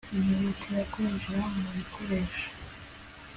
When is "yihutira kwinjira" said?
0.25-1.39